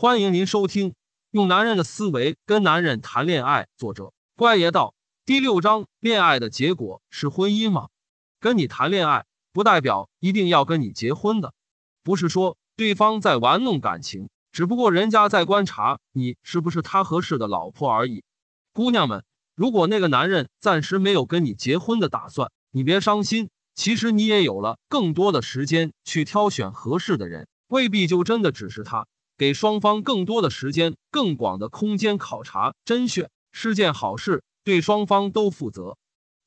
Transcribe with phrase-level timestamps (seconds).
[0.00, 0.90] 欢迎您收听
[1.32, 4.94] 《用男人的思维跟男人谈恋爱》，作者乖爷道。
[5.24, 7.88] 第六章：恋爱的结果是婚姻吗？
[8.38, 11.52] 跟你谈恋爱，不代表一定要跟你结婚的。
[12.04, 18.22] 不是说对方在玩弄感情，只不过人家在观察你是不是他合适的老婆而已。
[18.72, 19.24] 姑娘们，
[19.56, 23.50] 如果那个男人暂时没有跟你结婚的打算，你别伤心。
[23.74, 29.08] 其实你也有了更多的时间去挑选合适的人，未必就真的只是他。
[29.38, 35.96] 给双方更多的时间、更广的空间考察甄选是件好事，对双方都负责。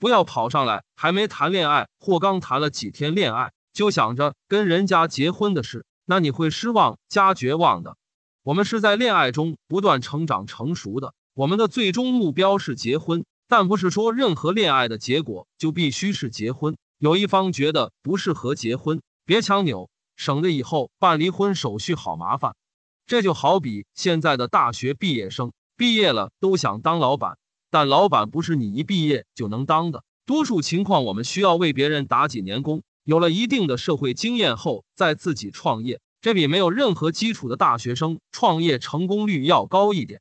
[0.00, 7.96] 不要跑上来还没谈恋爱或刚谈了几天恋爱就想着跟人家结婚的事，那你会失望加绝望的。
[8.42, 16.76] 我们是在恋爱中不断成长成熟的，我们的最终目标是结婚，但不是说任何恋爱的结果就必须是结婚。
[16.98, 22.56] 有一方觉得不适合结婚，别强扭，省得以后办离婚手续好麻烦。
[23.06, 27.38] 这就好比现在的大学毕业生，毕业了都想当老板，
[27.70, 30.04] 但老板不是你一毕业就能当的。
[30.26, 40.20] 多数情况，我们需要为别人打几年工，有了一定的社会经验后再自己创业，这比没有任何基础的大学生创业成功率要高一点。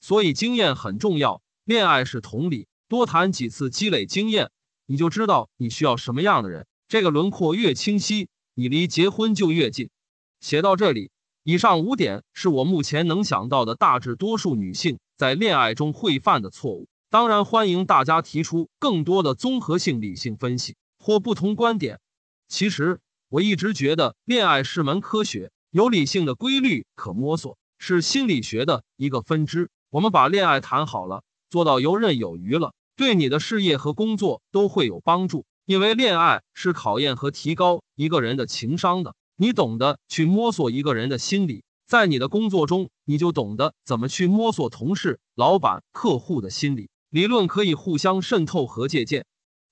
[0.00, 4.50] 所以经验很重要，恋爱是同理，多谈几次积累经验。
[4.86, 9.90] 你就知道你需要什么样的人，这个轮廓越清晰，你离结婚就越近。
[10.40, 11.10] 写到这里，
[11.42, 16.86] 以上五点是我目前能想到的大致多数女性在恋爱中会犯的错误。
[17.08, 21.98] 当然，欢迎大家提出更多的综合性理性分析或不同观点。
[22.46, 29.70] 其实我一直觉得，恋爱是门科学，有理性的规律可摸索，是心理学的一个分支。
[29.88, 32.74] 我们把恋爱谈好了，做到游刃有余了。
[32.96, 39.14] 对你的事业和工作都会有帮助，因为恋爱是考验和提高一个人的情商的。
[39.40, 46.90] 你懂得去摸索一个人的心理，在你的工作中，你就懂得怎么去摸索同事、老板、客户的心理。
[47.08, 49.24] 理论可以互相渗透和借鉴。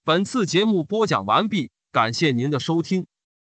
[0.04, 3.04] 本次节目播讲完毕，感谢您的收听。